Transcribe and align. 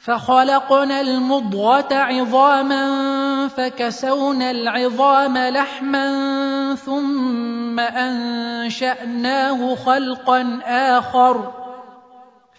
فخلقنا 0.00 1.00
المضغة 1.00 1.94
عظاما 1.94 3.48
فكسونا 3.48 4.50
العظام 4.50 5.38
لحما 5.38 6.74
ثم 6.74 7.80
أنشأناه 7.80 9.74
خلقا 9.74 10.60
آخر 10.64 11.52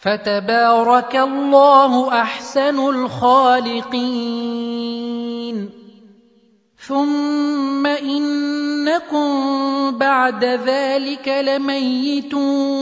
فتبارك 0.01 1.15
الله 1.15 2.21
أحسن 2.21 2.79
الخالقين 2.89 4.11
ثم 6.87 7.85
إنكم 7.85 9.31
بعد 9.97 10.45
ذلك 10.45 11.27
لميتون 11.27 12.81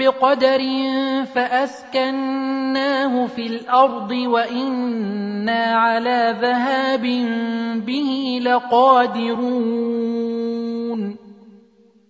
بقدر 0.00 0.62
فأسكناه 1.34 3.26
في 3.26 3.46
الأرض 3.46 4.10
وإنا 4.10 5.64
على 5.64 6.36
ذهاب 6.40 7.02
به 7.86 8.40
لقادرون 8.42 9.90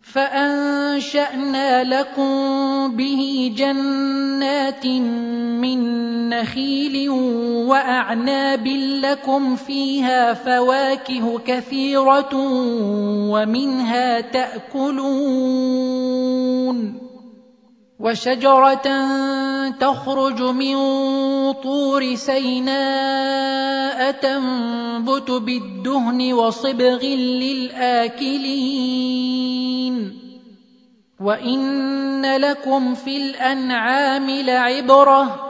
فأنشأنا 0.02 1.84
لكم 1.84 2.96
به 2.96 3.52
جنات 3.56 4.86
من 4.86 5.80
نخيل 6.28 7.10
وأعناب 7.68 8.66
لكم 9.02 9.56
فيها 9.56 10.34
فواكه 10.34 11.38
كثيرة 11.38 12.30
ومنها 13.30 14.20
تأكلون 14.20 15.70
وشجرة 18.00 18.88
تخرج 19.70 20.42
من 20.42 20.76
طور 21.52 22.14
سيناء 22.14 24.10
تنبت 24.10 25.30
بالدهن 25.30 26.32
وصبغ 26.32 27.04
للآكلين. 27.04 28.40
وإن 31.20 32.36
لكم 32.36 32.94
في 32.94 33.16
الأنعام 33.16 34.30
لعبرة 34.30 35.49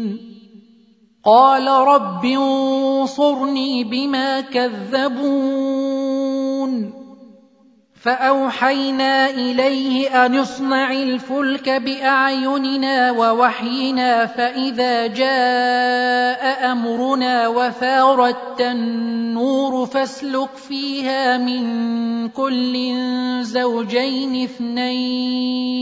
قال 1.25 1.67
رب 1.67 2.25
انصرني 2.25 3.83
بما 3.83 4.41
كذبون. 4.41 6.01
فأوحينا 8.01 9.29
إليه 9.29 10.25
أن 10.25 10.35
اصنع 10.35 10.91
الفلك 10.91 11.69
بأعيننا 11.69 13.11
ووحينا 13.11 14.25
فإذا 14.25 15.07
جاء 15.07 16.71
أمرنا 16.71 17.47
وفارت 17.47 18.61
النور 18.61 19.85
فاسلك 19.85 20.55
فيها 20.55 21.37
من 21.37 22.29
كل 22.29 22.93
زوجين 23.41 24.43
اثنين. 24.43 25.81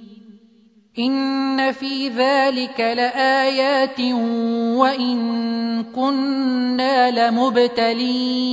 إن 0.99 1.71
في 1.71 2.09
ذلك 2.09 2.79
لآيات 2.79 3.99
وإن 4.75 5.83
كنا 5.95 7.29
لمبتلين 7.29 8.51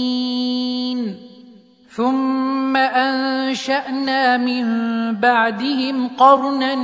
ثم 1.91 2.77
أنشأنا 2.77 4.37
من 4.37 4.65
بعدهم 5.15 6.09
قرنا 6.09 6.75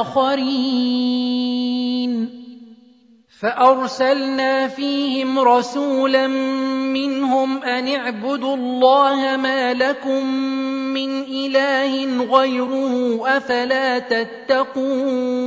آخرين 0.00 1.34
فأرسلنا 3.44 4.68
فيهم 4.68 5.38
رسولا 5.38 6.26
منهم 6.96 7.62
أن 7.62 7.88
اعبدوا 7.88 8.56
الله 8.56 9.36
ما 9.36 9.74
لكم 9.74 10.26
من 10.96 11.22
إله 11.22 12.24
غيره 12.24 13.20
أفلا 13.36 13.98
تتقون. 13.98 15.44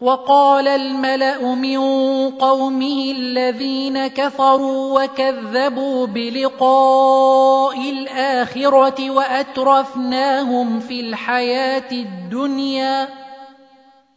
وقال 0.00 0.68
الملأ 0.68 1.54
من 1.54 1.78
قومه 2.30 3.14
الذين 3.16 4.06
كفروا 4.06 5.02
وكذبوا 5.02 6.06
بلقاء 6.06 7.90
الآخرة 7.90 9.10
وأترفناهم 9.10 10.80
في 10.80 11.00
الحياة 11.00 11.92
الدنيا 11.92 13.19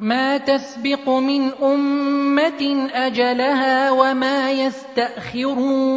ما 0.00 0.36
تسبق 0.36 1.08
من 1.08 1.52
أمة 1.62 2.88
أجلها 2.92 3.90
وما 3.90 4.50
يستأخرون. 4.50 5.90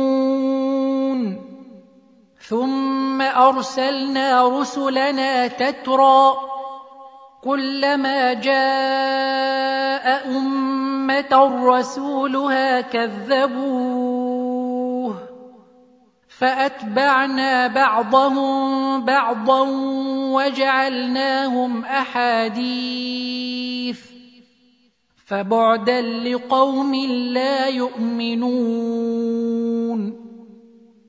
ثم 2.39 3.21
أرسلنا 3.21 4.59
رسلنا 4.59 5.47
تترى 5.47 6.33
كلما 7.43 8.33
جاء 8.33 10.05
أمة 10.37 11.33
رسولها 11.65 12.81
كذبوه 12.81 14.22
فأتبعنا 16.37 17.67
بعضهم 17.67 19.05
بعضا 19.05 19.61
وجعلناهم 20.33 21.85
أحاديث 21.85 23.33
فبعدا 25.25 26.01
لقوم 26.01 26.95
لا 27.33 27.67
يؤمنون 27.67 29.23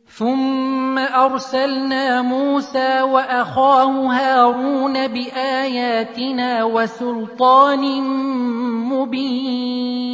ثم 0.07 0.99
أرسلنا 0.99 2.23
موسى 2.23 3.03
وأخاه 3.03 4.07
هارون 4.07 5.09
بآياتنا 5.09 6.65
وسلطان 6.65 8.03
مبين 8.89 10.14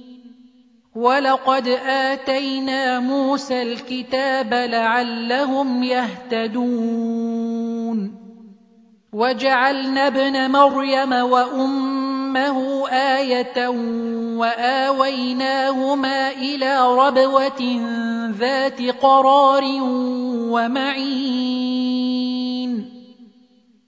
ولقد 0.95 1.67
اتينا 1.85 2.99
موسى 2.99 3.61
الكتاب 3.61 4.53
لعلهم 4.53 5.83
يهتدون 5.83 7.31
وجعلنا 9.13 10.07
ابن 10.07 10.51
مريم 10.51 11.13
وامه 11.13 12.87
إيه 12.89 13.67
واويناهما 14.37 16.31
إلى 16.31 16.95
ربوه 16.95 17.81
ذات 18.39 18.81
قرار 18.81 19.63
ومعين 20.51 22.01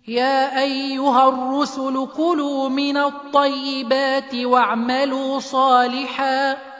يا 0.07 0.61
ايها 0.61 1.29
الرسل 1.29 2.07
كلوا 2.17 2.69
من 2.69 2.97
الطيبات 2.97 4.35
واعملوا 4.35 5.39
صالحا 5.39 6.72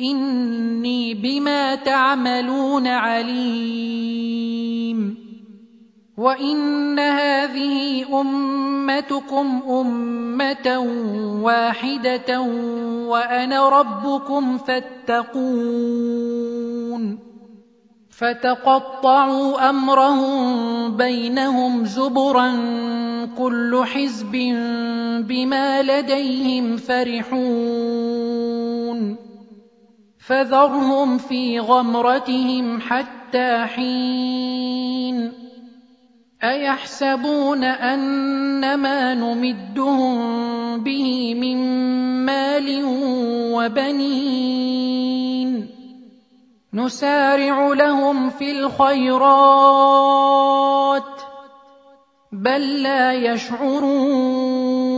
إني 0.00 1.14
بما 1.14 1.74
تعملون 1.74 2.86
عليم. 2.86 4.38
وإن 6.18 6.98
هذه 6.98 8.04
أمتكم 8.20 9.62
أمة 9.70 10.78
واحدة 11.42 12.40
وأنا 13.08 13.68
ربكم 13.68 14.58
فاتقون. 14.58 16.08
فتقطعوا 18.10 19.70
أمرهم 19.70 20.96
بينهم 20.96 21.84
زبرا 21.84 22.50
كل 23.38 23.82
حزب 23.84 24.32
بما 25.28 25.82
لديهم 25.82 26.76
فرحون. 26.76 28.07
فذرهم 30.28 31.18
في 31.18 31.60
غمرتهم 31.60 32.80
حتى 32.80 33.66
حين 33.66 35.32
أيحسبون 36.44 37.64
ان 37.64 38.74
ما 38.74 39.14
نمدهم 39.14 40.18
به 40.84 41.34
من 41.34 41.56
مال 42.26 42.82
وبنين 43.54 44.88
نسارع 46.74 47.68
لهم 47.68 48.30
في 48.30 48.50
الخيرات 48.50 49.28
بل 52.32 52.82
لا 52.82 53.12
يشعرون 53.12 54.97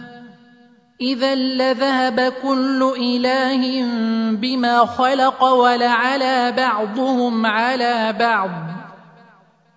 إذا 1.01 1.35
لذهب 1.35 2.33
كل 2.43 2.93
إله 2.97 3.85
بما 4.35 4.85
خلق 4.85 5.43
ولعلى 5.43 6.53
بعضهم 6.57 7.45
على 7.45 8.15
بعض. 8.19 8.49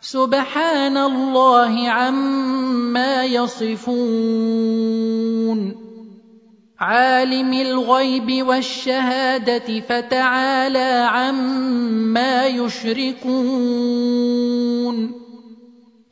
سبحان 0.01 0.97
الله 0.97 1.89
عما 1.89 3.25
يصفون. 3.25 4.65
عالم 6.81 7.53
الغيب 7.53 8.47
والشهادة 8.47 9.81
فتعالى 9.81 11.09
عما 11.11 12.47
يشركون. 12.47 14.05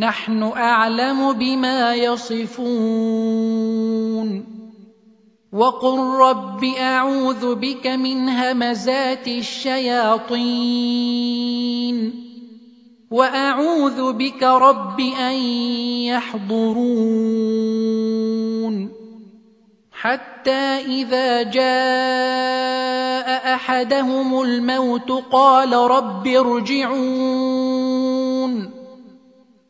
نحن 0.00 0.42
أعلم 0.42 1.32
بما 1.32 1.94
يصفون. 1.94 2.50
وقل 5.52 5.98
رب 5.98 6.64
أعوذ 6.64 7.54
بك 7.54 7.86
من 7.86 8.28
همزات 8.28 9.28
الشياطين. 9.28 10.30
وأعوذ 13.10 14.12
بك 14.12 14.42
رب 14.42 15.00
أن 15.00 15.34
يحضرون. 16.08 17.80
حتى 19.92 20.80
إذا 20.86 21.42
جاء 21.42 23.54
أحدهم 23.54 24.42
الموت 24.42 25.12
قال 25.32 25.72
رب 25.72 26.26
ارجعون. 26.26 28.19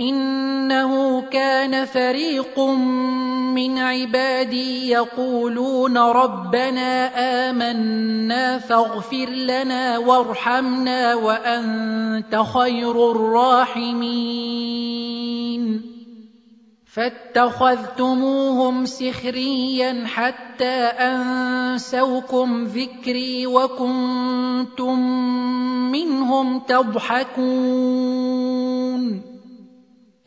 إنه 0.00 1.20
كان 1.20 1.84
فريق 1.84 2.60
من 3.54 3.78
عبادي 3.78 4.88
يقولون 4.88 5.98
ربنا 5.98 7.10
آمنا 7.50 8.58
فاغفر 8.58 9.28
لنا 9.28 9.98
وارحمنا 9.98 11.14
وأنت 11.14 12.42
خير 12.54 13.10
الراحمين. 13.10 14.60
فاتخذتموهم 16.94 18.86
سخريا 18.86 20.06
حتى 20.06 20.74
أنسوكم 20.98 22.64
ذكري 22.64 23.46
وكنتم 23.46 25.00
منهم 25.92 26.58
تضحكون. 26.58 27.40